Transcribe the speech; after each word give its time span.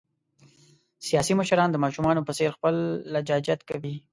سیاسي 1.07 1.33
مشران 1.39 1.69
د 1.71 1.77
ماشومان 1.83 2.17
په 2.27 2.31
څېر 2.37 2.49
خپل 2.57 2.75
لجاجت 3.13 3.59
کوي. 3.69 3.95